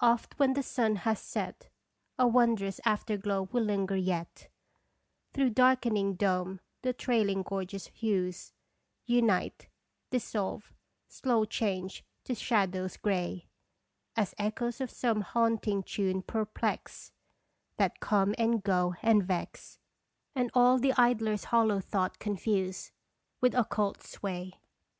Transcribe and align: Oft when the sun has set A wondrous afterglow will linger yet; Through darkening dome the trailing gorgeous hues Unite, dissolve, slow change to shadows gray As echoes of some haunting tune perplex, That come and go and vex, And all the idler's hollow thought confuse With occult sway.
Oft 0.00 0.40
when 0.40 0.54
the 0.54 0.62
sun 0.64 0.96
has 0.96 1.20
set 1.20 1.68
A 2.18 2.26
wondrous 2.26 2.80
afterglow 2.84 3.42
will 3.52 3.62
linger 3.62 3.94
yet; 3.94 4.48
Through 5.32 5.50
darkening 5.50 6.14
dome 6.16 6.58
the 6.82 6.92
trailing 6.92 7.44
gorgeous 7.44 7.86
hues 7.86 8.52
Unite, 9.06 9.68
dissolve, 10.10 10.74
slow 11.06 11.44
change 11.44 12.04
to 12.24 12.34
shadows 12.34 12.96
gray 12.96 13.46
As 14.16 14.34
echoes 14.36 14.80
of 14.80 14.90
some 14.90 15.20
haunting 15.20 15.84
tune 15.84 16.22
perplex, 16.22 17.12
That 17.76 18.00
come 18.00 18.34
and 18.36 18.64
go 18.64 18.96
and 19.00 19.22
vex, 19.22 19.78
And 20.34 20.50
all 20.54 20.80
the 20.80 20.92
idler's 20.94 21.44
hollow 21.54 21.78
thought 21.78 22.18
confuse 22.18 22.90
With 23.40 23.54
occult 23.54 24.02
sway. 24.02 24.60